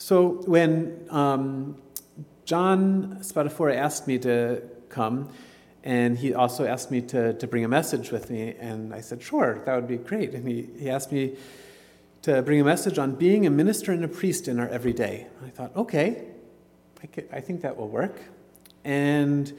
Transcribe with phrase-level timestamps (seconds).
[0.00, 1.76] So when um,
[2.46, 5.28] John Spadafora asked me to come,
[5.84, 9.22] and he also asked me to, to bring a message with me, and I said,
[9.22, 10.34] sure, that would be great.
[10.34, 11.36] And he, he asked me
[12.22, 15.26] to bring a message on being a minister and a priest in our everyday.
[15.44, 16.24] I thought, okay,
[17.02, 18.22] I, could, I think that will work.
[18.84, 19.52] And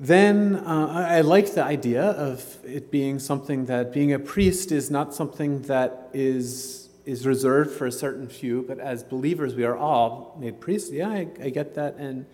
[0.00, 4.90] then uh, I liked the idea of it being something that being a priest is
[4.90, 9.76] not something that is, is reserved for a certain few, but as believers, we are
[9.76, 10.90] all made priests.
[10.90, 11.96] Yeah, I, I get that.
[11.96, 12.26] And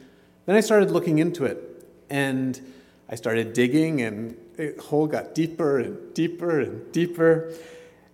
[0.46, 2.60] then I started looking into it, and
[3.08, 7.52] I started digging, and the hole got deeper and deeper and deeper.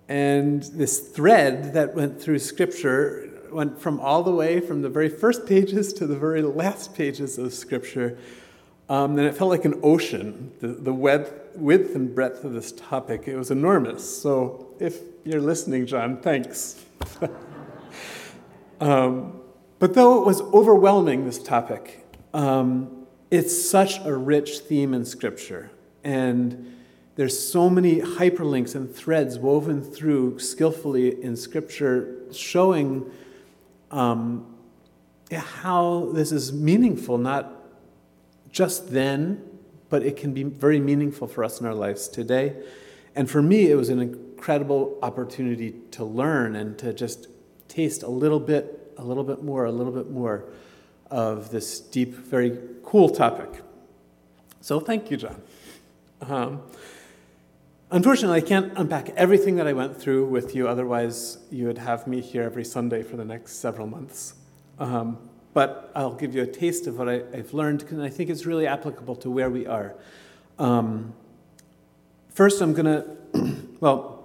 [0.08, 5.08] And this thread that went through Scripture went from all the way from the very
[5.08, 8.18] first pages to the very last pages of Scripture
[8.88, 12.70] um, and it felt like an ocean, the, the width, width and breadth of this
[12.72, 13.24] topic.
[13.26, 14.22] It was enormous.
[14.22, 16.84] So if you're listening, John, thanks.
[18.80, 19.40] um,
[19.80, 25.72] but though it was overwhelming, this topic, um, it's such a rich theme in Scripture.
[26.04, 26.76] And
[27.16, 33.10] there's so many hyperlinks and threads woven through skillfully in Scripture showing
[33.90, 34.54] um,
[35.32, 37.52] how this is meaningful, not
[38.48, 39.42] just then,
[39.88, 42.54] but it can be very meaningful for us in our lives today.
[43.16, 47.26] And for me, it was an incredible opportunity to learn and to just
[47.66, 50.44] taste a little bit, a little bit more, a little bit more
[51.10, 53.60] of this deep, very cool topic.
[54.60, 55.42] So thank you, John.
[56.20, 56.62] Um,
[57.90, 62.06] unfortunately, I can't unpack everything that I went through with you, otherwise, you would have
[62.06, 64.34] me here every Sunday for the next several months.
[64.78, 65.18] Um,
[65.54, 68.46] but I'll give you a taste of what I, have learned, and I think it's
[68.46, 69.96] really applicable to where we are.
[70.56, 71.14] Um,
[72.28, 74.15] first, I'm going to, well,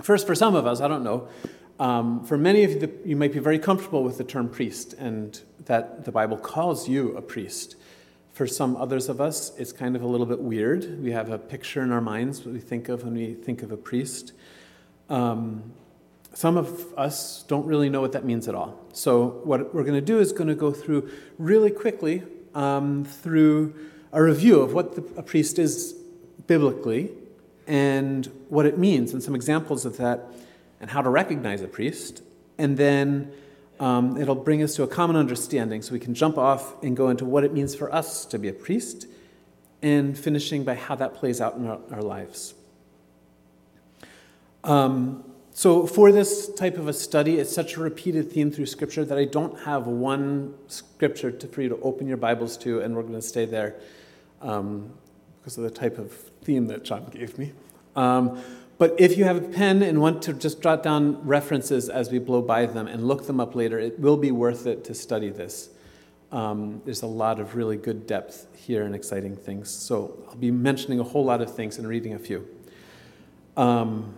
[0.00, 1.28] first, for some of us, I don't know,
[1.80, 5.40] um, for many of you, you might be very comfortable with the term priest and
[5.66, 7.76] that the Bible calls you a priest.
[8.32, 11.02] For some others of us, it's kind of a little bit weird.
[11.02, 13.70] We have a picture in our minds what we think of when we think of
[13.70, 14.32] a priest.
[15.08, 15.72] Um,
[16.34, 18.78] some of us don't really know what that means at all.
[18.92, 22.22] So, what we're going to do is going to go through really quickly
[22.54, 23.74] um, through
[24.12, 25.94] a review of what the, a priest is
[26.46, 27.10] biblically
[27.68, 30.24] and what it means, and some examples of that,
[30.80, 32.22] and how to recognize a priest.
[32.56, 33.30] And then
[33.78, 37.10] um, it'll bring us to a common understanding so we can jump off and go
[37.10, 39.06] into what it means for us to be a priest,
[39.82, 42.54] and finishing by how that plays out in our, our lives.
[44.64, 49.04] Um, so, for this type of a study, it's such a repeated theme through Scripture
[49.04, 52.96] that I don't have one Scripture to, for you to open your Bibles to, and
[52.96, 53.76] we're going to stay there
[54.40, 54.92] um,
[55.40, 57.52] because of the type of theme that John gave me.
[57.94, 58.42] Um,
[58.78, 62.18] but if you have a pen and want to just jot down references as we
[62.18, 65.28] blow by them and look them up later, it will be worth it to study
[65.28, 65.68] this.
[66.32, 69.68] Um, there's a lot of really good depth here and exciting things.
[69.68, 72.48] So I'll be mentioning a whole lot of things and reading a few.
[73.58, 74.16] Um,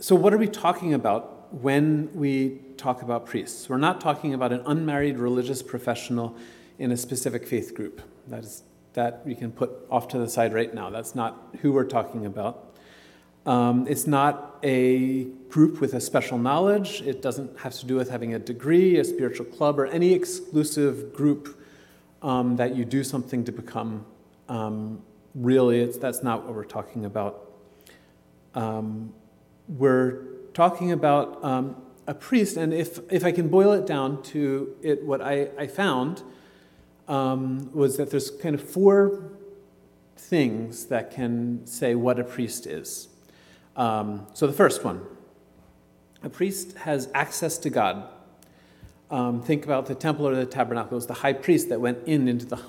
[0.00, 3.68] so, what are we talking about when we talk about priests?
[3.68, 6.36] We're not talking about an unmarried religious professional
[6.80, 8.00] in a specific faith group.
[8.26, 8.62] That is
[8.98, 10.90] that we can put off to the side right now.
[10.90, 12.74] That's not who we're talking about.
[13.46, 15.22] Um, it's not a
[15.54, 17.00] group with a special knowledge.
[17.02, 21.14] It doesn't have to do with having a degree, a spiritual club, or any exclusive
[21.14, 21.62] group
[22.22, 24.04] um, that you do something to become.
[24.48, 25.00] Um,
[25.32, 27.52] really, that's not what we're talking about.
[28.56, 29.14] Um,
[29.68, 31.76] we're talking about um,
[32.08, 35.68] a priest, and if, if I can boil it down to it, what I, I
[35.68, 36.24] found
[37.08, 39.32] um, was that there's kind of four
[40.16, 43.08] things that can say what a priest is.
[43.76, 45.02] Um, so the first one
[46.22, 48.08] a priest has access to God.
[49.10, 50.92] Um, think about the temple or the tabernacle.
[50.92, 52.60] It was the high priest that went in into the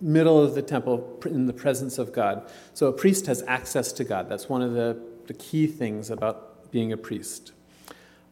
[0.00, 2.50] middle of the temple in the presence of God.
[2.72, 4.28] So a priest has access to God.
[4.28, 7.52] That's one of the the key things about being a priest.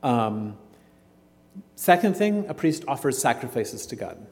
[0.02, 0.56] Um,
[1.76, 4.26] second thing, a priest offers sacrifices to God.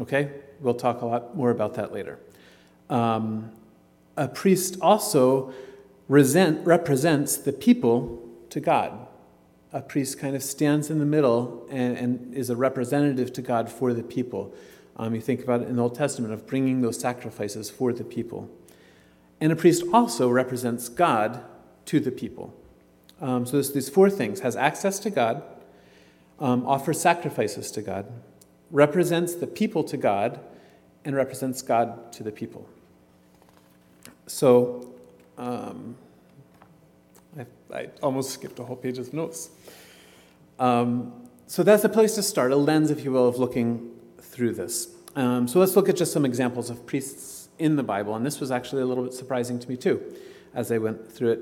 [0.00, 0.30] Okay?
[0.60, 2.18] We'll talk a lot more about that later.
[2.88, 3.50] Um,
[4.16, 5.52] a priest also
[6.08, 9.06] resent, represents the people to God.
[9.72, 13.70] A priest kind of stands in the middle and, and is a representative to God
[13.70, 14.54] for the people.
[14.96, 18.04] Um, you think about it in the Old Testament of bringing those sacrifices for the
[18.04, 18.48] people.
[19.40, 21.44] And a priest also represents God
[21.86, 22.54] to the people.
[23.20, 25.42] Um, so these four things has access to God,
[26.38, 28.06] um, offers sacrifices to God,
[28.70, 30.40] represents the people to God,
[31.06, 32.68] and represents God to the people.
[34.26, 34.92] So
[35.38, 35.96] um,
[37.38, 39.50] I, I, almost skipped a whole page of notes.
[40.58, 44.54] Um, so that's a place to start, a lens, if you will, of looking through
[44.54, 44.88] this.
[45.14, 48.16] Um, so let's look at just some examples of priests in the Bible.
[48.16, 50.02] And this was actually a little bit surprising to me, too,
[50.54, 51.40] as I went through it.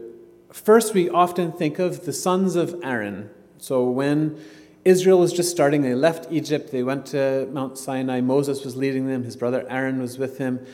[0.52, 3.30] First, we often think of the sons of Aaron.
[3.58, 4.38] So when
[4.84, 8.20] Israel was just starting, they left Egypt, they went to Mount Sinai.
[8.20, 10.64] Moses was leading them, his brother Aaron was with him.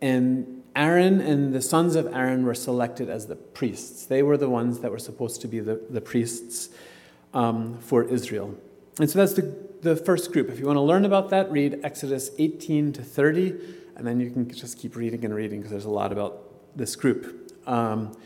[0.00, 4.06] And Aaron and the sons of Aaron were selected as the priests.
[4.06, 6.70] They were the ones that were supposed to be the, the priests
[7.34, 8.54] um, for Israel.
[8.98, 10.48] And so that's the, the first group.
[10.48, 13.54] If you want to learn about that, read Exodus 18 to 30,
[13.96, 16.96] and then you can just keep reading and reading because there's a lot about this
[16.96, 17.52] group.
[17.66, 18.16] Um,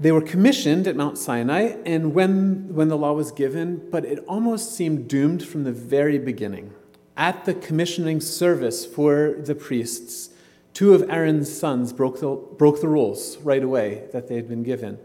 [0.00, 4.20] they were commissioned at Mount Sinai, and when, when the law was given, but it
[4.28, 6.72] almost seemed doomed from the very beginning.
[7.16, 10.30] At the commissioning service for the priests,
[10.72, 14.62] two of Aaron's sons broke the, broke the rules right away that they had been
[14.62, 14.98] given,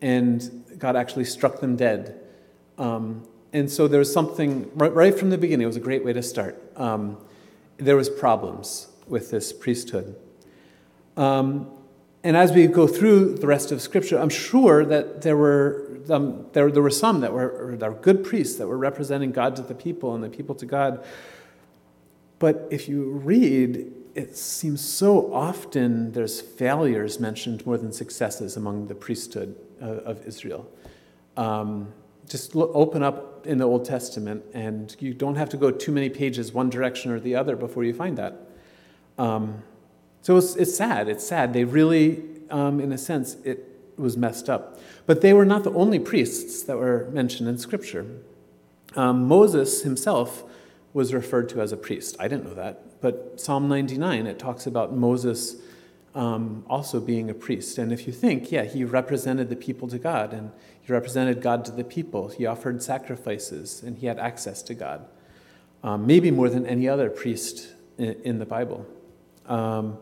[0.00, 2.18] and God actually struck them dead.
[2.78, 5.64] Um, and so there was something right, right, from the beginning.
[5.64, 6.58] It was a great way to start.
[6.76, 7.18] Um,
[7.76, 10.16] there was problems with this priesthood.
[11.18, 11.70] Um,
[12.24, 16.46] and as we go through the rest of Scripture, I'm sure that there were, um,
[16.52, 19.62] there, there were some that were, that were good priests that were representing God to
[19.62, 21.04] the people and the people to God.
[22.38, 28.88] But if you read, it seems so often there's failures mentioned more than successes among
[28.88, 30.68] the priesthood of, of Israel.
[31.36, 31.92] Um,
[32.28, 35.92] just look, open up in the Old Testament, and you don't have to go too
[35.92, 38.48] many pages one direction or the other before you find that.
[39.18, 39.62] Um,
[40.22, 41.08] so it's, it's sad.
[41.08, 41.52] It's sad.
[41.52, 43.64] They really, um, in a sense, it
[43.96, 44.78] was messed up.
[45.06, 48.06] But they were not the only priests that were mentioned in Scripture.
[48.96, 50.44] Um, Moses himself
[50.92, 52.16] was referred to as a priest.
[52.18, 53.00] I didn't know that.
[53.00, 55.56] But Psalm 99, it talks about Moses
[56.14, 57.78] um, also being a priest.
[57.78, 60.50] And if you think, yeah, he represented the people to God, and
[60.80, 62.28] he represented God to the people.
[62.28, 65.06] He offered sacrifices, and he had access to God.
[65.84, 67.68] Um, maybe more than any other priest
[67.98, 68.84] in, in the Bible.
[69.46, 69.98] Um,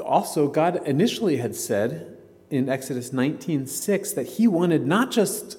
[0.00, 2.16] also, God initially had said
[2.50, 5.58] in Exodus 19:6 that He wanted not just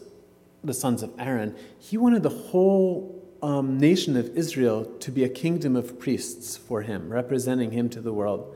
[0.64, 5.30] the sons of Aaron, He wanted the whole um, nation of Israel to be a
[5.30, 8.56] kingdom of priests for Him, representing Him to the world,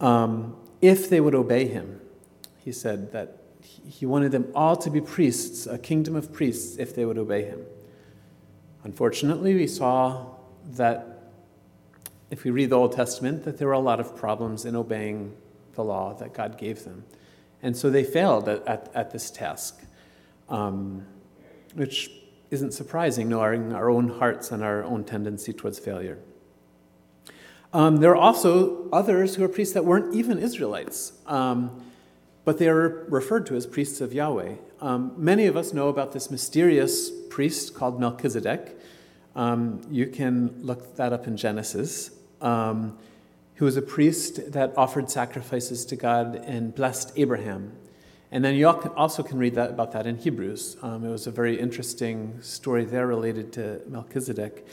[0.00, 2.00] um, if they would obey Him.
[2.58, 6.94] He said that He wanted them all to be priests, a kingdom of priests, if
[6.94, 7.64] they would obey Him.
[8.84, 10.26] Unfortunately, we saw
[10.72, 11.11] that
[12.32, 15.36] if we read the Old Testament, that there were a lot of problems in obeying
[15.74, 17.04] the law that God gave them.
[17.62, 19.84] And so they failed at, at, at this task,
[20.48, 21.04] um,
[21.74, 22.10] which
[22.50, 26.18] isn't surprising, knowing our own hearts and our own tendency towards failure.
[27.74, 31.84] Um, there are also others who are priests that weren't even Israelites, um,
[32.46, 34.54] but they are referred to as priests of Yahweh.
[34.80, 38.78] Um, many of us know about this mysterious priest called Melchizedek.
[39.36, 42.10] Um, you can look that up in Genesis
[42.42, 42.98] um,
[43.54, 47.72] who was a priest that offered sacrifices to God and blessed Abraham.
[48.30, 50.78] And then you also can read that, about that in Hebrews.
[50.82, 54.66] Um, it was a very interesting story there related to Melchizedek.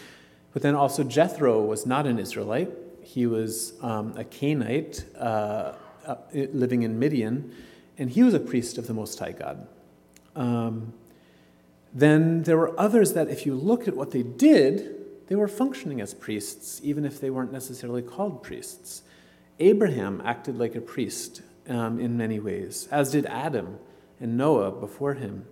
[0.54, 2.72] But then also Jethro was not an Israelite.
[3.04, 5.74] He was um, a Canaanite uh,
[6.06, 7.54] uh, living in Midian,
[7.98, 9.68] and he was a priest of the Most High God.
[10.36, 10.94] Um,
[11.94, 14.99] then there were others that, if you look at what they did,
[15.30, 19.04] they were functioning as priests, even if they weren't necessarily called priests.
[19.60, 23.78] Abraham acted like a priest um, in many ways, as did Adam
[24.20, 25.46] and Noah before him.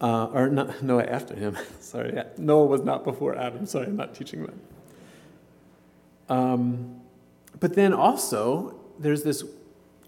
[0.00, 1.56] Uh, or not, Noah after him.
[1.80, 3.64] sorry, Noah was not before Adam.
[3.64, 6.34] Sorry, I'm not teaching that.
[6.34, 7.00] Um,
[7.60, 9.44] but then also, there's this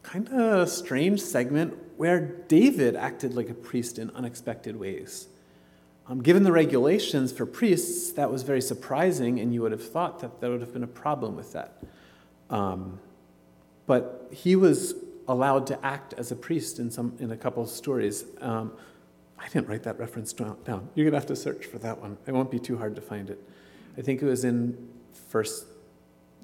[0.03, 5.29] kind of strange segment where David acted like a priest in unexpected ways.
[6.09, 10.19] Um, given the regulations for priests, that was very surprising, and you would have thought
[10.21, 11.83] that there would have been a problem with that.
[12.51, 12.99] Um,
[13.87, 14.95] but he was
[15.29, 18.25] allowed to act as a priest in, some, in a couple of stories.
[18.41, 18.73] Um,
[19.39, 20.57] I didn't write that reference down.
[20.95, 22.17] You're going to have to search for that one.
[22.27, 23.43] It won't be too hard to find it.
[23.97, 24.89] I think it was in
[25.29, 25.67] first,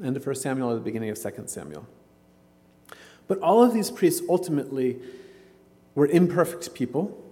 [0.02, 1.86] end of First Samuel or the beginning of Second Samuel.
[3.26, 4.98] But all of these priests ultimately
[5.94, 7.22] were imperfect people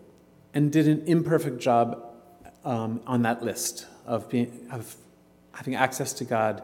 [0.53, 2.03] and did an imperfect job
[2.67, 4.97] um, on that list of, being, of
[5.53, 6.63] having access to God,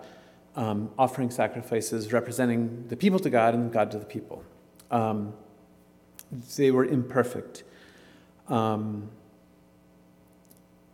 [0.56, 4.44] um, offering sacrifices, representing the people to God and God to the people.
[4.90, 5.32] Um,
[6.56, 7.62] they were imperfect.
[8.48, 9.10] Um,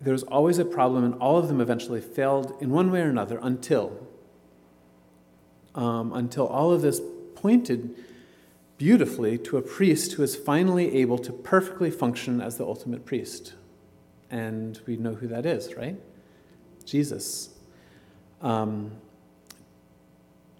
[0.00, 3.08] there was always a problem, and all of them eventually failed in one way or
[3.08, 4.06] another until,
[5.74, 7.00] um, until all of this
[7.34, 7.96] pointed
[8.76, 13.54] beautifully to a priest who is finally able to perfectly function as the ultimate priest.
[14.30, 15.96] And we know who that is, right?
[16.84, 17.50] Jesus.
[18.42, 18.92] Um,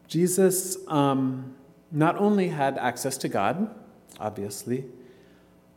[0.07, 1.55] Jesus um,
[1.93, 3.75] not only had access to God,
[4.19, 4.85] obviously,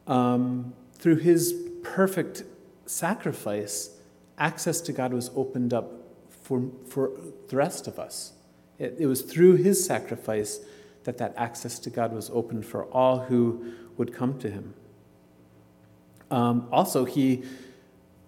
[0.07, 2.43] um, through his perfect
[2.85, 3.91] sacrifice,
[4.37, 5.91] access to God was opened up
[6.29, 7.11] for, for
[7.49, 8.33] the rest of us.
[8.79, 10.59] It, it was through his sacrifice
[11.03, 14.73] that that access to God was opened for all who would come to him.
[16.29, 17.43] Um, also, he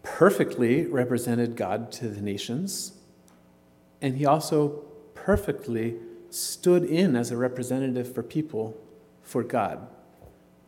[0.04, 2.94] perfectly represented God to the nations,
[4.02, 4.84] and he also
[5.16, 5.96] perfectly
[6.30, 8.78] stood in as a representative for people
[9.22, 9.88] for God.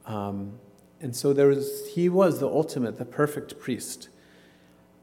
[0.06, 0.60] Um,
[1.01, 4.10] and so there was, he was the ultimate, the perfect priest.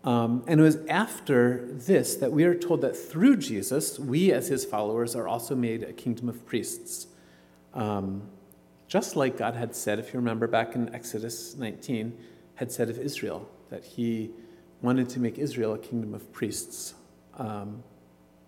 [0.04, 4.48] Um, and it was after this that we are told that through Jesus, we as
[4.48, 7.06] his followers are also made a kingdom of priests.
[7.74, 8.22] Um,
[8.88, 12.18] just like God had said, if you remember back in Exodus 19,
[12.56, 14.30] had said of Israel, that he
[14.82, 16.94] wanted to make Israel a kingdom of priests.
[17.38, 17.82] Um,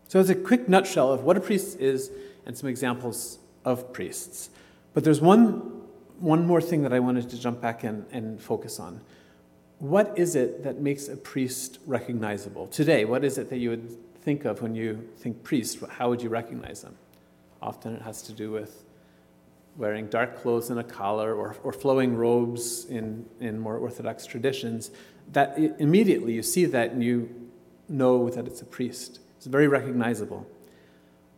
[0.06, 2.10] so it's a quick nutshell of what a priest is
[2.44, 4.50] and some examples of priests.
[4.92, 5.80] But there's one,
[6.20, 9.00] one more thing that I wanted to jump back in and focus on
[9.78, 12.66] what is it that makes a priest recognizable?
[12.66, 13.90] Today, what is it that you would
[14.22, 15.78] think of when you think priest?
[15.88, 16.96] How would you recognize them?
[17.62, 18.84] Often it has to do with
[19.76, 24.90] wearing dark clothes and a collar or, or flowing robes in, in more Orthodox traditions.
[25.32, 27.50] That immediately you see that and you
[27.88, 29.20] know that it's a priest.
[29.36, 30.46] It's very recognizable.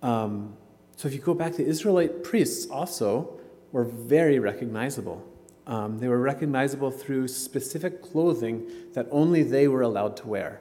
[0.03, 0.57] Um,
[0.97, 3.39] so if you go back, the Israelite priests also
[3.73, 5.25] were very recognizable.
[5.67, 10.61] Um, they were recognizable through specific clothing that only they were allowed to wear.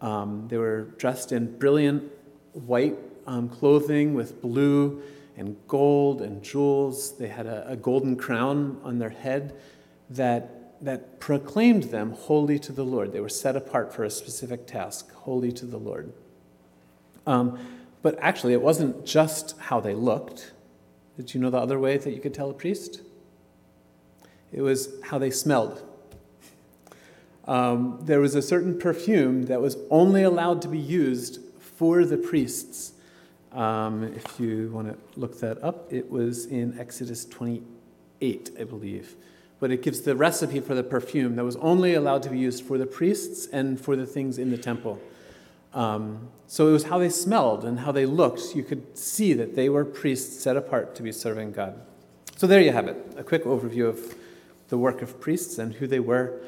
[0.00, 2.10] Um, they were dressed in brilliant
[2.52, 5.02] white um, clothing with blue
[5.36, 7.16] and gold and jewels.
[7.16, 9.54] They had a, a, golden crown on their head
[10.10, 13.12] that, that proclaimed them holy to the Lord.
[13.12, 16.12] They were set apart for a specific task, holy to the Lord.
[17.26, 17.58] Um,
[18.02, 20.52] but actually, it wasn't just how they looked.
[21.16, 23.00] Did you know the other way that you could tell a priest?
[24.52, 25.82] it was how they smelled.
[27.46, 32.16] Um, there was a certain perfume that was only allowed to be used for the
[32.16, 32.92] priests.
[33.50, 39.16] Um, if you want to look that up, it was in Exodus 28, I believe.
[39.62, 42.64] But it gives the recipe for the perfume that was only allowed to be used
[42.64, 45.00] for the priests and for the things in the temple.
[45.72, 48.56] Um, so it was how they smelled and how they looked.
[48.56, 51.80] You could see that they were priests set apart to be serving God.
[52.38, 54.16] So there you have it a quick overview of
[54.68, 56.40] the work of priests and who they were,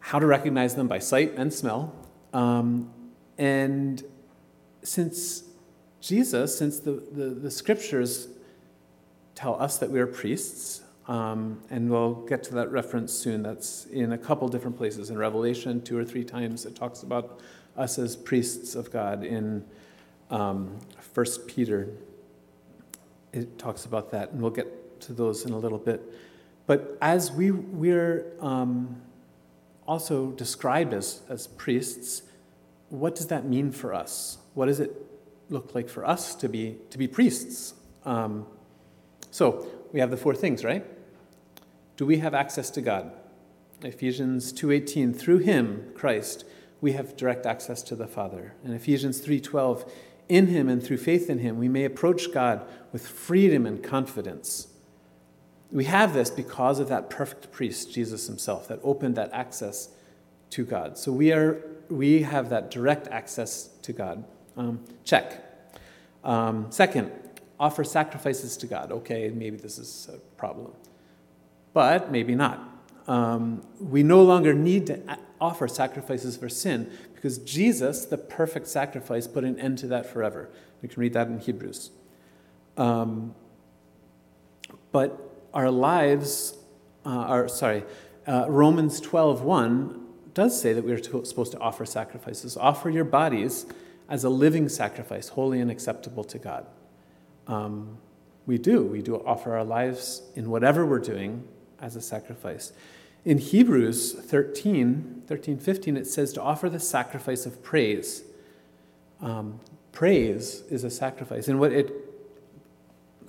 [0.00, 1.94] how to recognize them by sight and smell.
[2.32, 2.90] Um,
[3.36, 4.02] and
[4.82, 5.42] since
[6.00, 8.28] Jesus, since the, the, the, scriptures
[9.34, 13.86] tell us that we are priests, um, and we'll get to that reference soon, that's
[13.86, 15.10] in a couple different places.
[15.10, 17.40] In Revelation, two or three times, it talks about
[17.76, 19.24] us as priests of God.
[19.24, 19.64] In
[20.30, 20.78] um,
[21.14, 21.88] 1 Peter,
[23.32, 26.02] it talks about that, and we'll get to those in a little bit.
[26.66, 29.02] But as we, we're um,
[29.86, 32.22] also described as, as priests,
[32.90, 34.38] what does that mean for us?
[34.54, 34.94] What does it
[35.48, 37.74] look like for us to be, to be priests?
[38.04, 38.46] Um,
[39.30, 40.84] so we have the four things, right?
[41.96, 43.12] Do we have access to God?
[43.82, 46.44] Ephesians 2:18 through him Christ
[46.80, 48.54] we have direct access to the Father.
[48.64, 49.90] And Ephesians 3:12
[50.28, 54.68] in him and through faith in him we may approach God with freedom and confidence.
[55.70, 59.88] We have this because of that perfect priest, Jesus himself, that opened that access
[60.50, 60.98] to God.
[60.98, 64.24] So we, are, we have that direct access to God.
[64.54, 65.42] Um, check.
[66.22, 67.10] Um, second,
[67.62, 68.90] offer sacrifices to God.
[68.90, 70.72] Okay, maybe this is a problem,
[71.72, 72.60] but maybe not.
[73.06, 75.00] Um, we no longer need to
[75.40, 80.50] offer sacrifices for sin because Jesus, the perfect sacrifice, put an end to that forever.
[80.82, 81.92] We can read that in Hebrews.
[82.76, 83.32] Um,
[84.90, 85.20] but
[85.54, 86.56] our lives
[87.06, 87.84] uh, are, sorry,
[88.26, 92.56] uh, Romans 12 1 does say that we are supposed to offer sacrifices.
[92.56, 93.66] Offer your bodies
[94.08, 96.66] as a living sacrifice, holy and acceptable to God.
[97.46, 97.98] Um,
[98.46, 98.82] we do.
[98.82, 101.46] We do offer our lives in whatever we're doing
[101.80, 102.72] as a sacrifice.
[103.24, 108.24] In Hebrews 13, 13 15, it says to offer the sacrifice of praise.
[109.20, 109.60] Um,
[109.92, 111.46] praise is a sacrifice.
[111.46, 111.92] And what it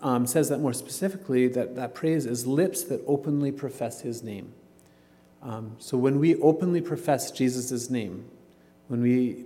[0.01, 4.53] um, says that more specifically that that praise is lips that openly profess his name.
[5.43, 8.25] Um, so when we openly profess Jesus' name,
[8.87, 9.45] when we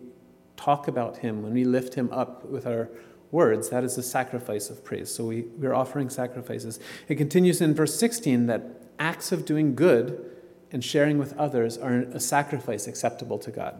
[0.55, 2.89] talk about him, when we lift him up with our
[3.31, 5.13] words, that is the sacrifice of praise.
[5.13, 6.79] So we, we're offering sacrifices.
[7.07, 8.63] It continues in verse 16 that
[9.00, 10.31] acts of doing good
[10.72, 13.79] and sharing with others are a sacrifice acceptable to God.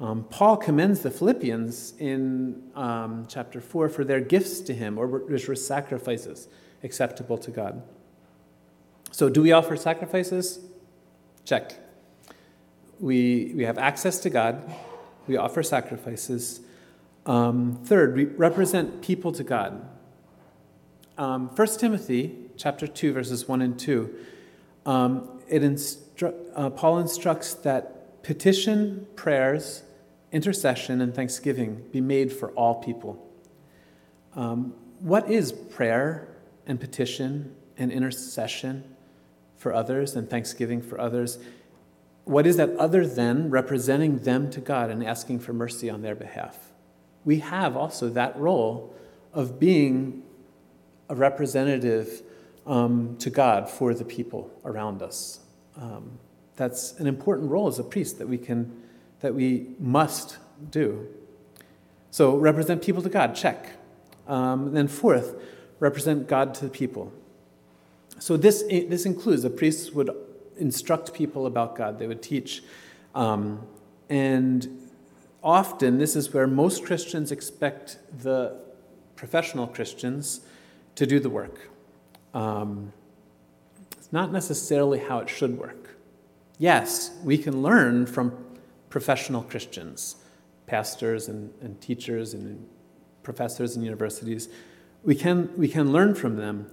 [0.00, 5.06] Um, Paul commends the Philippians in um, chapter 4 for their gifts to him, or
[5.06, 6.48] which were sacrifices
[6.82, 7.82] acceptable to God.
[9.12, 10.58] So, do we offer sacrifices?
[11.44, 11.74] Check.
[12.98, 14.62] We, we have access to God,
[15.26, 16.60] we offer sacrifices.
[17.26, 19.88] Um, third, we represent people to God.
[21.16, 24.14] Um, 1 Timothy chapter 2, verses 1 and 2,
[24.86, 29.82] um, it instru- uh, Paul instructs that petition, prayers,
[30.32, 33.24] intercession, and thanksgiving be made for all people.
[34.34, 36.28] Um, what is prayer
[36.66, 38.96] and petition and intercession
[39.56, 41.38] for others and thanksgiving for others?
[42.24, 46.14] What is that other than representing them to God and asking for mercy on their
[46.14, 46.71] behalf?
[47.24, 48.94] We have also that role
[49.32, 50.22] of being
[51.08, 52.22] a representative
[52.66, 55.40] um, to God for the people around us.
[55.76, 56.18] Um,
[56.56, 58.82] that's an important role as a priest that we can
[59.20, 60.38] that we must
[60.70, 61.08] do.
[62.10, 63.70] So, represent people to God, check.
[64.28, 65.34] Um, then, fourth,
[65.78, 67.12] represent God to the people.
[68.18, 70.10] So, this, this includes the priests would
[70.58, 72.62] instruct people about God, they would teach.
[73.14, 73.66] Um,
[74.10, 74.81] and
[75.42, 78.56] often, this is where most Christians expect the
[79.16, 80.40] professional Christians
[80.94, 81.70] to do the work.
[82.34, 82.92] Um,
[83.92, 85.96] it's not necessarily how it should work.
[86.58, 88.32] Yes, we can learn from
[88.90, 90.16] professional Christians,
[90.66, 92.66] pastors and, and teachers and
[93.22, 94.48] professors in universities.
[95.02, 96.70] We can, we can learn from them.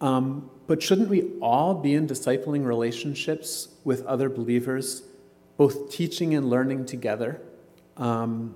[0.00, 5.02] Um, but shouldn't we all be in discipling relationships with other believers,
[5.56, 7.40] both teaching and learning together?
[8.00, 8.54] Um,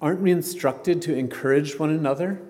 [0.00, 2.40] aren't we instructed to encourage one another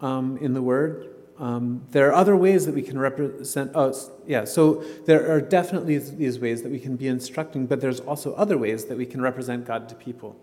[0.00, 1.14] um, in the Word?
[1.38, 3.70] Um, there are other ways that we can represent.
[3.74, 3.94] Oh,
[4.26, 4.44] yeah.
[4.44, 8.58] So there are definitely these ways that we can be instructing, but there's also other
[8.58, 10.34] ways that we can represent God to people,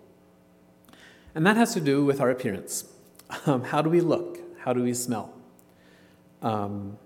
[1.34, 2.86] and that has to do with our appearance.
[3.48, 4.40] Um, how do we look?
[4.60, 5.34] How do we smell?
[6.44, 7.00] Um,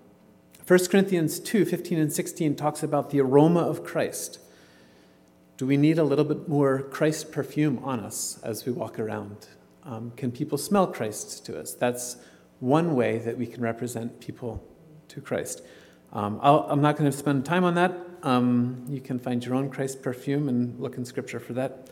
[0.66, 4.38] 1 Corinthians 2 15 and 16 talks about the aroma of Christ.
[5.60, 9.46] Do we need a little bit more Christ perfume on us as we walk around?
[9.84, 11.74] Um, can people smell Christ to us?
[11.74, 12.16] That's
[12.60, 14.66] one way that we can represent people
[15.08, 15.60] to Christ.
[16.14, 17.92] Um, i am not going to spend time on that.
[18.22, 21.90] Um, you can find your own Christ perfume and look in Scripture for that.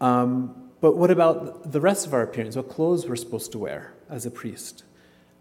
[0.00, 2.54] Um, but what about the rest of our appearance?
[2.54, 4.84] What clothes we're supposed to wear as a priest?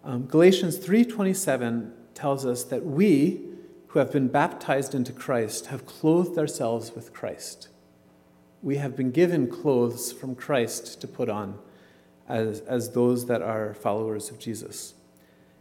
[0.03, 3.54] Um, Galatians 3:27 tells us that we,
[3.95, 7.69] who have been baptized into Christ, have clothed ourselves with Christ.
[8.61, 11.57] We have been given clothes from Christ to put on
[12.27, 14.95] as, as those that are followers of Jesus.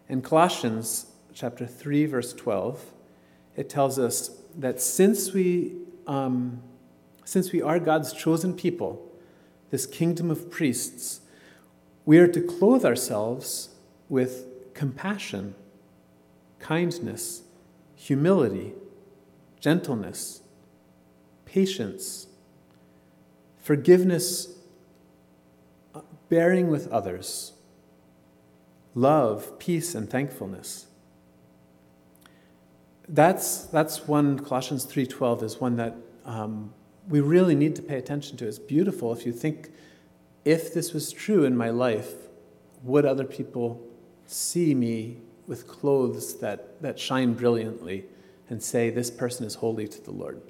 [0.08, 2.82] In Colossians chapter 3, verse 12,
[3.54, 5.76] it tells us that since we,
[6.08, 6.60] um,
[7.24, 9.12] since we are God's chosen people,
[9.70, 11.20] this kingdom of priests,
[12.04, 13.68] we are to clothe ourselves
[14.08, 15.54] with compassion,
[16.58, 17.42] kindness,
[18.04, 18.74] humility,
[19.60, 20.42] gentleness,
[21.46, 22.26] patience,
[23.56, 24.58] forgiveness
[26.28, 27.54] bearing with others,
[28.94, 30.84] love, peace, and thankfulness.
[33.08, 36.74] That's, that's one, Colossians 3.12 is one that um,
[37.08, 38.46] we really need to pay attention to.
[38.46, 39.70] It's beautiful if you think,
[40.44, 42.12] if this was true in my life,
[42.82, 43.82] would other people
[44.26, 48.04] see me with clothes that, that shine brilliantly
[48.48, 50.40] and say, this person is holy to the Lord?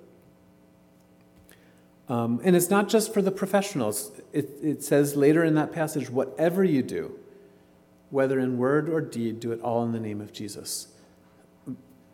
[2.09, 4.13] Um, and it's not just for the professionals.
[4.33, 7.19] It, it says later in that passage, whatever you do,
[8.11, 10.89] whether in word or deed, do it all in the name of Jesus.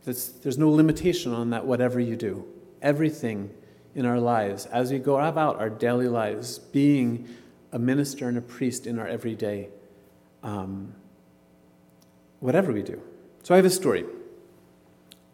[0.04, 2.46] There's, there's no limitation on that, whatever you do.
[2.80, 3.50] Everything
[3.94, 7.28] in our lives, as we go about our daily lives, being
[7.72, 9.68] a minister and a priest in our everyday,
[10.42, 10.94] um,
[12.40, 13.00] whatever we do.
[13.42, 14.04] So I have a story.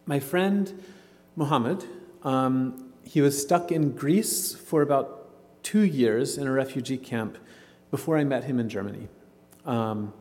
[0.05, 0.83] My friend
[1.35, 1.85] Muhammad,
[2.23, 7.39] um, he was stuck in Greece for about two years in a refugee camp
[7.91, 9.09] before I met him in Germany.
[9.65, 10.13] Um,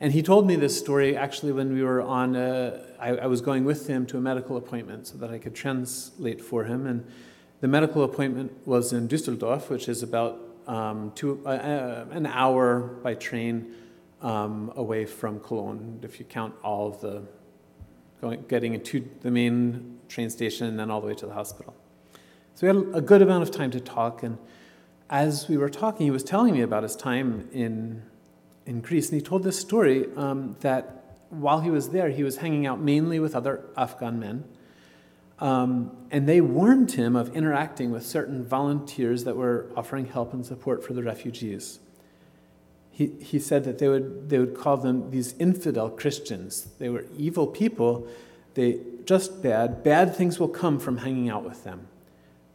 [0.00, 3.40] and he told me this story actually when we were on, a, I, I was
[3.40, 6.86] going with him to a medical appointment so that I could translate for him.
[6.86, 7.06] And
[7.60, 12.80] the medical appointment was in Düsseldorf, which is about um, two, uh, uh, an hour
[13.02, 13.74] by train
[14.22, 17.22] um, away from Cologne, if you count all of the
[18.20, 21.74] going, getting into the main train station and then all the way to the hospital.
[22.54, 24.38] So we had a good amount of time to talk, and
[25.10, 28.02] as we were talking, he was telling me about his time in,
[28.64, 32.38] in Greece, and he told this story um, that while he was there, he was
[32.38, 34.44] hanging out mainly with other Afghan men.
[35.38, 40.46] Um, and they warned him of interacting with certain volunteers that were offering help and
[40.46, 41.78] support for the refugees.
[42.96, 46.68] He, he said that they would, they would call them these infidel Christians.
[46.78, 48.08] They were evil people.
[48.54, 49.84] They just bad.
[49.84, 51.88] Bad things will come from hanging out with them.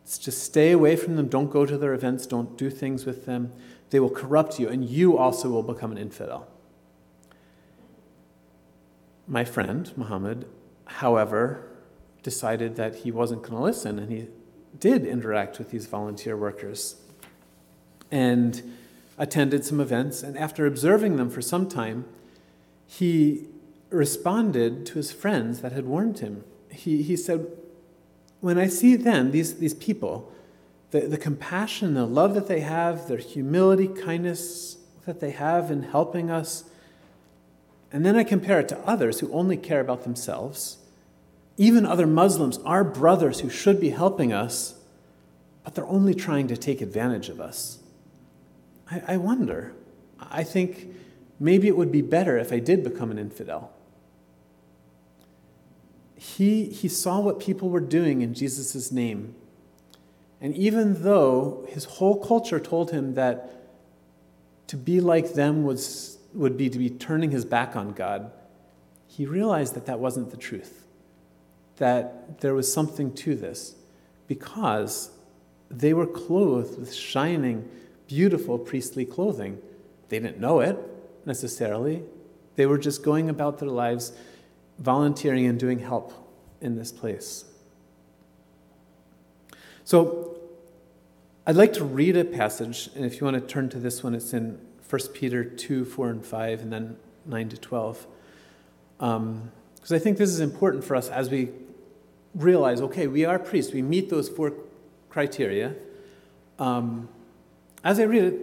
[0.04, 1.28] It's just stay away from them.
[1.28, 2.26] Don't go to their events.
[2.26, 3.54] Don't do things with them.
[3.92, 6.48] They will corrupt you, and you also will become an infidel.
[9.28, 10.48] My friend, Muhammad,
[10.86, 11.68] however,
[12.24, 14.28] decided that he wasn't going to listen, and he
[14.80, 16.96] did interact with these volunteer workers
[18.10, 18.74] and
[19.22, 20.22] attended some events.
[20.22, 22.04] And after observing them for some time,
[22.86, 23.46] he
[23.90, 26.44] responded to his friends that had warned him.
[26.70, 27.48] He, he said,
[28.42, 30.30] When I see them, these, these people,
[30.90, 35.84] the, the compassion, the love that they have, their humility, kindness that they have in
[35.84, 36.66] helping us,
[37.94, 40.78] and then I compare it to others who only care about themselves
[41.62, 44.80] even other Muslims our brothers who should be helping us,
[45.64, 47.78] but they're only trying to take advantage of us.
[48.92, 49.74] I, I wonder.
[50.20, 50.94] I think
[51.40, 53.72] maybe it would be better if I did become an infidel.
[56.16, 59.34] He, he saw what people were doing in Jesus' name.
[60.40, 63.68] And even though his whole culture told him that
[64.68, 68.32] to be like them was, would be to be turning his back on God,
[69.08, 70.82] he realized that that wasn't the truth
[71.82, 73.74] that there was something to this
[74.28, 75.10] because
[75.68, 77.68] they were clothed with shining,
[78.12, 79.58] beautiful priestly clothing.
[80.10, 80.78] They didn't know it
[81.26, 82.04] necessarily,
[82.58, 84.12] they were just going about their lives
[84.78, 86.12] volunteering and doing help
[86.60, 87.46] in this place.
[89.86, 90.38] So,
[91.48, 94.14] I'd like to read a passage, and if you want to turn to this one,
[94.14, 98.08] it's in 1 Peter 2 4 and 5, and then 9 to 12.
[98.98, 99.52] Because um,
[99.90, 101.50] I think this is important for us as we
[102.36, 104.54] realize, okay, we are priests, we meet those four
[105.10, 105.76] criteria.
[106.60, 107.08] Um,
[107.84, 108.40] as I read it,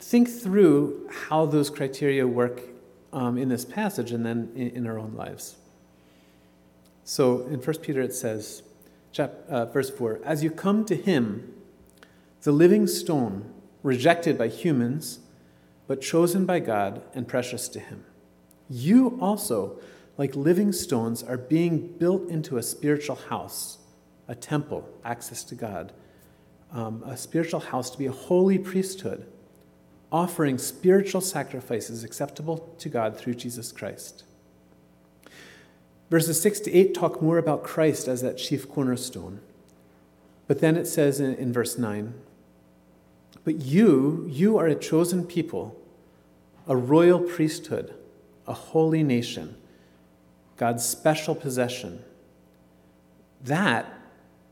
[0.00, 2.60] think through how those criteria work
[3.12, 5.56] um, in this passage and then in, in, our own lives.
[7.04, 8.62] So in 1 Peter it says,
[9.12, 11.52] chap, uh, verse 4 As you come to him,
[12.42, 13.52] the living stone,
[13.82, 15.20] rejected by humans,
[15.86, 18.04] but chosen by God and precious to him,
[18.68, 19.78] you also
[20.18, 23.78] like living stones, are being built into a spiritual house,
[24.28, 25.92] a temple, access to God,
[26.72, 29.26] um, a spiritual house to be a holy priesthood,
[30.10, 34.24] offering spiritual sacrifices acceptable to God through Jesus Christ.
[36.10, 39.40] Verses 6 to 8 talk more about Christ as that chief cornerstone.
[40.46, 42.12] But then it says in, in verse 9,
[43.44, 45.80] But you, you are a chosen people,
[46.66, 47.94] a royal priesthood,
[48.46, 49.56] a holy nation
[50.58, 52.04] God's special possession,
[53.42, 53.92] that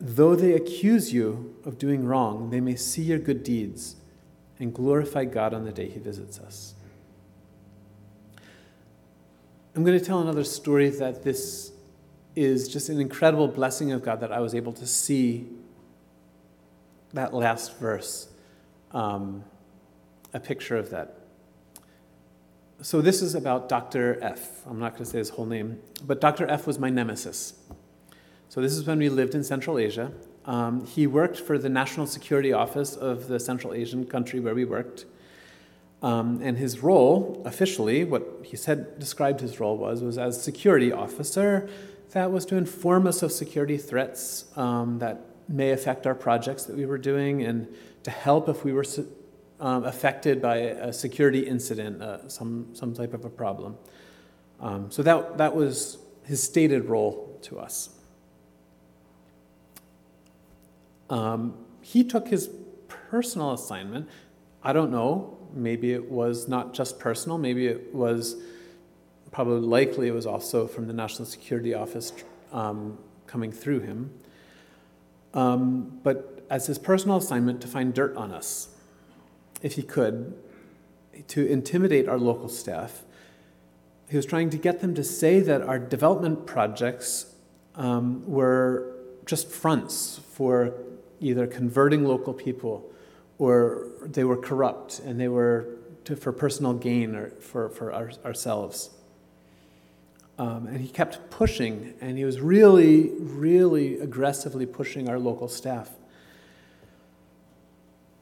[0.00, 3.96] though they accuse you of doing wrong, they may see your good deeds
[4.58, 6.74] and glorify God on the day He visits us.
[9.74, 11.72] I'm going to tell another story that this
[12.34, 15.48] is just an incredible blessing of God that I was able to see
[17.12, 18.28] that last verse,
[18.92, 19.44] um,
[20.34, 21.18] a picture of that
[22.80, 24.18] so this is about Dr.
[24.22, 24.64] F.
[24.66, 26.48] I'm not going to say his whole name, but Dr.
[26.48, 27.54] F was my nemesis.
[28.50, 30.10] So this is when we lived in Central Asia.
[30.46, 34.64] Um, he worked for the National Security Office of the Central Asian country where we
[34.64, 35.04] worked.
[36.00, 40.90] Um, and his role, officially, what he said described his role was, was as security
[40.92, 41.68] officer.
[42.12, 46.76] That was to inform us of security threats um, that may affect our projects that
[46.76, 47.68] we were doing and
[48.04, 48.84] to help if we were
[49.60, 53.76] um, affected by a security incident, uh, some, some type of a problem.
[54.60, 57.90] Um, so that, that was his stated role to us.
[61.10, 62.50] Um, he took his
[62.88, 64.08] personal assignment.
[64.62, 68.36] I don't know, maybe it was not just personal, maybe it was
[69.30, 72.12] probably likely it was also from the National Security Office
[72.52, 74.10] um, coming through him.
[75.34, 78.68] Um, but as his personal assignment to find dirt on us
[79.62, 80.34] if he could,
[81.28, 83.04] to intimidate our local staff.
[84.08, 87.34] He was trying to get them to say that our development projects
[87.74, 88.94] um, were
[89.26, 90.74] just fronts for
[91.20, 92.90] either converting local people
[93.38, 95.68] or they were corrupt and they were
[96.04, 98.90] to, for personal gain or for, for our, ourselves.
[100.38, 105.90] Um, and he kept pushing, and he was really, really aggressively pushing our local staff.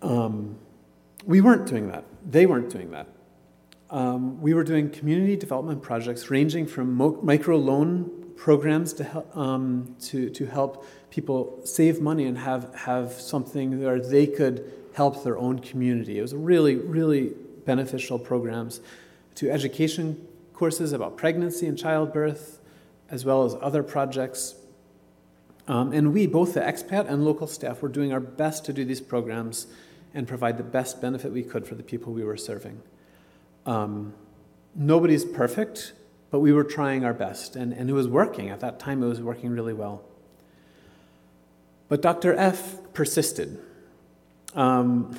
[0.00, 0.58] Um,
[1.26, 2.04] we weren't doing that.
[2.26, 3.08] They weren't doing that.
[3.90, 9.36] Um, we were doing community development projects ranging from mo- micro loan programs to, help,
[9.36, 15.24] um, to, to help people save money and have, have something where they could help
[15.24, 16.18] their own community.
[16.18, 18.80] It was really, really beneficial programs
[19.36, 22.58] to education courses about pregnancy and childbirth,
[23.10, 24.54] as well as other projects.
[25.68, 28.84] Um, and we, both the expat and local staff, were doing our best to do
[28.84, 29.66] these programs
[30.14, 32.80] and provide the best benefit we could for the people we were serving.
[33.66, 34.14] Um,
[34.74, 35.92] nobody's perfect,
[36.30, 38.48] but we were trying our best, and, and it was working.
[38.48, 40.02] At that time, it was working really well.
[41.88, 42.34] But Dr.
[42.34, 43.58] F persisted.
[44.54, 45.18] Um,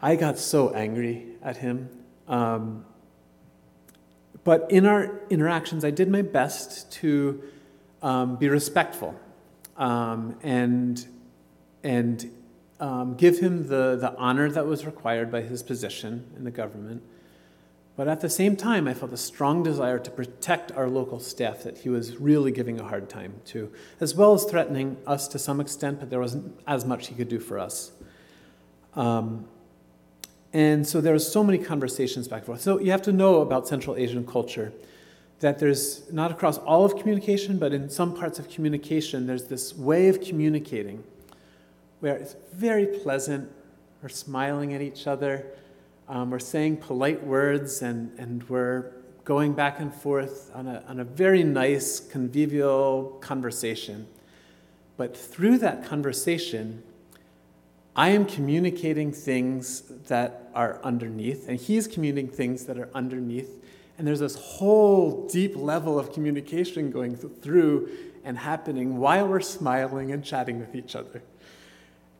[0.00, 1.88] I got so angry at him.
[2.28, 2.84] Um,
[4.44, 7.42] but in our interactions, I did my best to
[8.02, 9.14] um, be respectful
[9.76, 11.06] um, and,
[11.84, 12.30] and
[12.80, 17.02] um, give him the, the honor that was required by his position in the government.
[17.94, 21.62] But at the same time, I felt a strong desire to protect our local staff
[21.64, 25.38] that he was really giving a hard time to, as well as threatening us to
[25.38, 27.92] some extent, but there wasn't as much he could do for us.
[28.94, 29.46] Um,
[30.54, 32.60] and so there was so many conversations back and forth.
[32.62, 34.72] So you have to know about Central Asian culture
[35.40, 39.74] that there's not across all of communication, but in some parts of communication, there's this
[39.76, 41.02] way of communicating
[42.00, 43.50] where it's very pleasant.
[44.02, 45.46] We're smiling at each other.
[46.08, 48.92] Um, we're saying polite words and, and we're
[49.24, 54.06] going back and forth on a, on a very nice, convivial conversation.
[54.96, 56.82] But through that conversation,
[57.94, 63.62] I am communicating things that are underneath, and he's communicating things that are underneath.
[63.98, 67.90] And there's this whole deep level of communication going through
[68.24, 71.22] and happening while we're smiling and chatting with each other.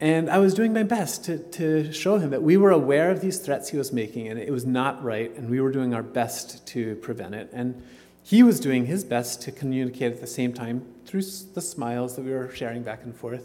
[0.02, 3.20] And I was doing my best to, to show him that we were aware of
[3.20, 6.02] these threats he was making, and it was not right, and we were doing our
[6.02, 7.50] best to prevent it.
[7.52, 7.80] And
[8.24, 11.22] he was doing his best to communicate at the same time through
[11.54, 13.44] the smiles that we were sharing back and forth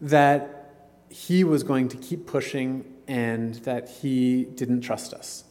[0.00, 0.72] that
[1.08, 5.44] he was going to keep pushing and that he didn't trust us.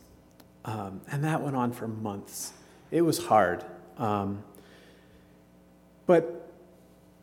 [0.66, 2.52] Um, and that went on for months.
[2.92, 3.64] It was hard.
[3.98, 4.44] Um,
[6.06, 6.45] but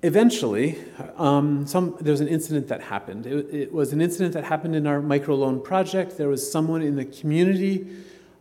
[0.02, 0.78] eventually,
[1.16, 3.26] um, some, there was an incident that happened.
[3.26, 6.18] It, it, was an incident that happened in our microloan project.
[6.18, 7.86] There was someone in the community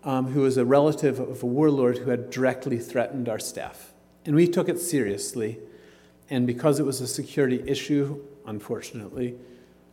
[0.03, 3.93] um, who was a relative of a warlord who had directly threatened our staff.
[4.25, 5.59] And we took it seriously.
[6.29, 9.35] And because it was a security issue, unfortunately,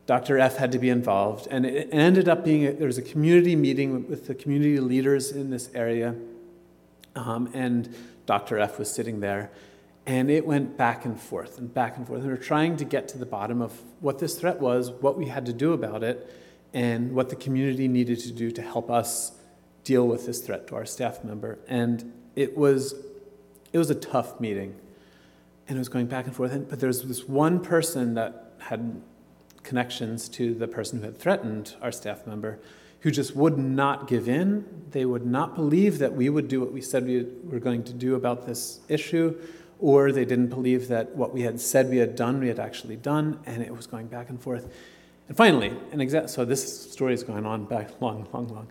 [0.07, 0.39] Dr.
[0.39, 1.49] F had to be involved.
[1.51, 5.31] And it ended up being a, there was a community meeting with the community leaders
[5.31, 6.15] in this area.
[7.15, 8.59] Um, and Dr.
[8.59, 9.51] F was sitting there.
[10.09, 12.21] And it went back and forth and back and forth.
[12.21, 15.19] And we were trying to get to the bottom of what this threat was, what
[15.19, 16.35] we had to do about it,
[16.73, 19.33] and what the community needed to do to help us
[19.85, 21.59] deal with this threat to our staff member.
[21.69, 22.95] And it was,
[23.71, 24.75] it was a tough meeting.
[25.69, 26.71] And it was going back and forth.
[26.71, 29.03] But there was this one person that had
[29.63, 32.59] connections to the person who had threatened our staff member
[33.01, 34.65] who just would not give in.
[34.91, 37.93] They would not believe that we would do what we said we were going to
[37.93, 39.39] do about this issue,
[39.79, 42.97] or they didn't believe that what we had said we had done, we had actually
[42.97, 44.73] done, and it was going back and forth.
[45.29, 48.69] And finally, an exa- so this story is going on back long, long, long.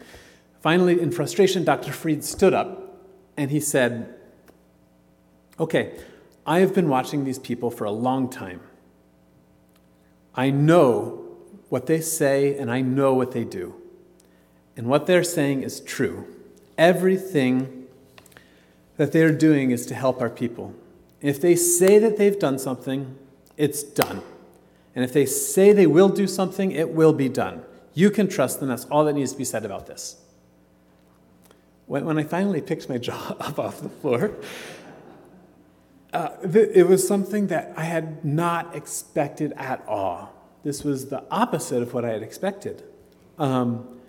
[0.61, 1.91] Finally, in frustration, Dr.
[1.91, 3.05] Freed stood up
[3.37, 4.15] and he said,
[5.59, 5.97] Okay,
[6.45, 8.61] I have been watching these people for a long time.
[10.35, 11.25] I know
[11.69, 13.75] what they say and I know what they do.
[14.75, 16.27] And what they're saying is true.
[16.77, 17.87] Everything
[18.97, 20.75] that they're doing is to help our people.
[21.27, 23.17] If they say that they've done something,
[23.57, 24.21] it's done.
[24.95, 27.63] And if they say they will do something, it will be done.
[27.93, 28.69] You can trust them.
[28.69, 30.21] That's all that needs to be said about this.
[31.85, 34.31] When, when I finally picked my jaw up off the floor,
[36.13, 40.33] uh, it was something that I had not expected at all.
[40.63, 42.83] This was the opposite of what I had expected.
[43.37, 43.99] Um,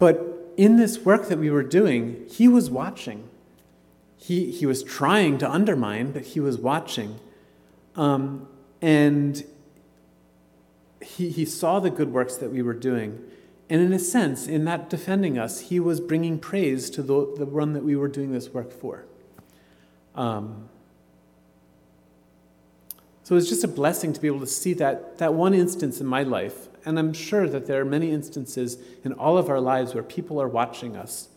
[0.00, 3.29] but in this work that we were doing, he was watching.
[4.30, 7.18] He, he was trying to undermine, but he was watching.
[7.96, 8.46] Um,
[8.80, 9.42] and
[11.02, 13.18] he, he saw the good works that we were doing,
[13.68, 17.44] and in a sense, in that defending us, he was bringing praise to the, the
[17.44, 19.04] one that we were doing this work for.
[20.14, 20.68] Um,
[23.24, 26.06] so it's just a blessing to be able to see that, that one instance in
[26.06, 26.68] my life.
[26.84, 30.40] And I'm sure that there are many instances in all of our lives where people
[30.40, 31.30] are watching us.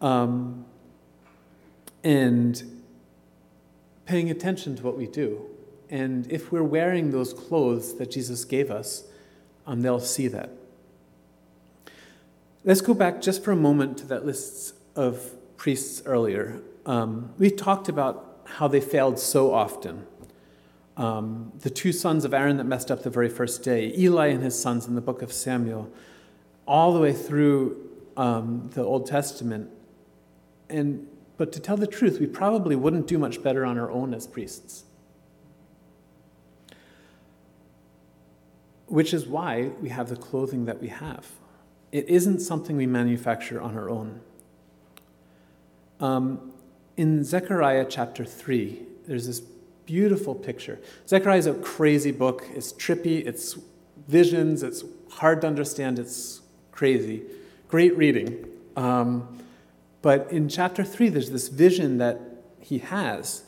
[0.00, 0.64] Um,
[2.02, 2.82] and
[4.06, 5.44] paying attention to what we do.
[5.90, 9.04] And if we're wearing those clothes that Jesus gave us,
[9.66, 10.50] um, they'll see that.
[12.64, 16.60] Let's go back just for a moment to that list of priests earlier.
[16.86, 20.06] Um, we talked about how they failed so often.
[20.96, 24.42] Um, the two sons of Aaron that messed up the very first day, Eli and
[24.42, 25.90] his sons in the book of Samuel,
[26.66, 27.76] all the way through
[28.16, 29.70] um, the Old Testament.
[30.68, 31.06] And,
[31.38, 34.26] but to tell the truth, we probably wouldn't do much better on our own as
[34.26, 34.84] priests.
[38.86, 41.26] Which is why we have the clothing that we have.
[41.92, 44.20] It isn't something we manufacture on our own.
[46.00, 46.52] Um,
[46.96, 49.40] in Zechariah chapter 3, there's this
[49.86, 50.80] beautiful picture.
[51.06, 52.44] Zechariah is a crazy book.
[52.52, 53.56] It's trippy, it's
[54.08, 56.40] visions, it's hard to understand, it's
[56.72, 57.22] crazy.
[57.68, 58.44] Great reading.
[58.76, 59.38] Um,
[60.02, 62.20] but in chapter 3, there's this vision that
[62.60, 63.42] he has.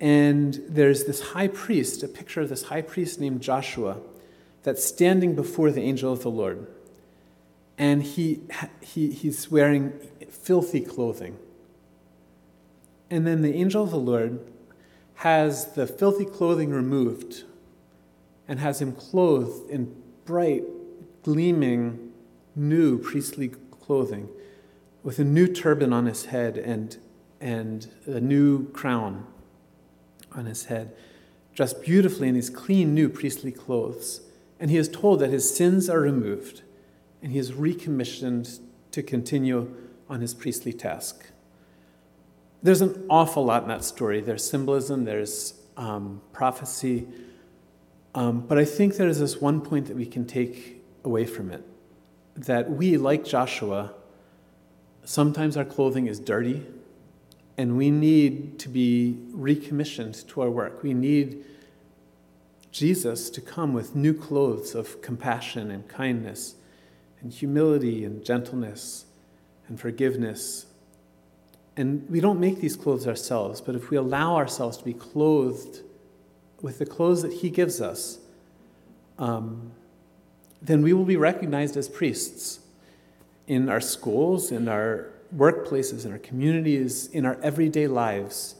[0.00, 3.98] And there's this high priest, a picture of this high priest named Joshua,
[4.62, 6.66] that's standing before the angel of the Lord
[7.78, 8.40] and he,
[8.80, 9.92] he, he's wearing
[10.28, 11.38] filthy clothing.
[13.08, 14.40] And then the angel of the Lord
[15.14, 17.44] has the filthy clothing removed
[18.48, 20.64] and has him clothed in bright,
[21.22, 22.12] gleaming,
[22.56, 23.48] new priestly
[23.80, 24.28] clothing
[25.02, 26.96] with a new turban on his head and,
[27.40, 29.26] and a new crown
[30.32, 30.94] on his head,
[31.54, 34.20] dressed beautifully in these clean, new priestly clothes.
[34.60, 36.62] And he is told that his sins are removed
[37.22, 38.60] and he is recommissioned
[38.92, 39.74] to continue
[40.08, 41.26] on his priestly task.
[42.62, 44.20] There's an awful lot in that story.
[44.20, 47.06] There's symbolism, there's um, prophecy,
[48.14, 51.64] um, but I think there's this one point that we can take away from it
[52.36, 53.92] that we, like Joshua,
[55.08, 56.62] sometimes our clothing is dirty
[57.56, 60.82] and we need to be recommissioned to our work.
[60.82, 61.46] We need
[62.72, 66.56] Jesus to come with new clothes of compassion and kindness
[67.22, 69.06] and humility and gentleness
[69.66, 70.66] and forgiveness.
[71.74, 75.80] And we don't make these clothes ourselves, but if we allow ourselves to be clothed
[76.60, 78.18] with the clothes that He gives us,
[79.18, 79.72] um,
[80.60, 82.60] then we will be recognized as priests
[83.48, 88.54] in our schools, in our workplaces, in our communities, in our everyday lives.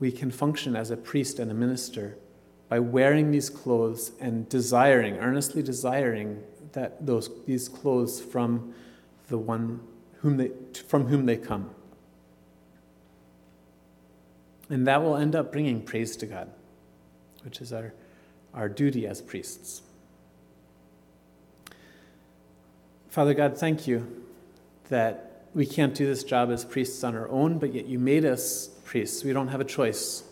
[0.00, 2.16] We can function as a priest and a minister
[2.68, 8.74] by wearing these clothes and desiring, earnestly desiring that those, these clothes from
[9.28, 9.80] the one
[10.20, 10.50] whom they,
[10.88, 11.70] from whom they come.
[14.70, 16.50] And that will end up bringing praise to God,
[17.44, 17.92] which is our,
[18.54, 19.82] our duty as priests.
[23.14, 24.24] Father God, thank you
[24.88, 28.24] that we can't do this job as priests on our own, but yet you made
[28.24, 29.22] us priests.
[29.22, 30.24] We don't have a choice.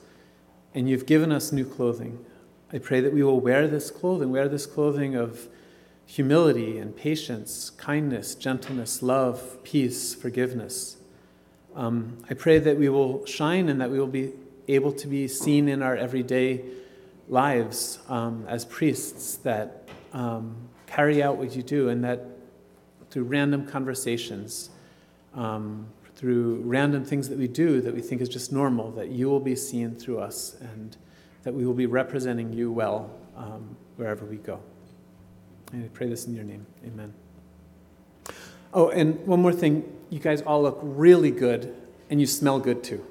[0.74, 2.24] And you've given us new clothing.
[2.72, 5.46] I pray that we will wear this clothing, wear this clothing of
[6.06, 10.96] humility and patience, kindness, gentleness, love, peace, forgiveness.
[11.76, 14.32] Um, I pray that we will shine and that we will be
[14.66, 16.64] able to be seen in our everyday
[17.28, 20.56] lives um, as priests that um,
[20.88, 22.31] carry out what you do, and that
[23.12, 24.70] through random conversations,
[25.34, 29.28] um, through random things that we do that we think is just normal, that you
[29.28, 30.96] will be seen through us and
[31.42, 34.58] that we will be representing you well um, wherever we go.
[35.72, 36.66] And I pray this in your name.
[36.86, 37.12] Amen.
[38.72, 39.84] Oh, and one more thing.
[40.08, 41.74] You guys all look really good,
[42.08, 43.04] and you smell good too.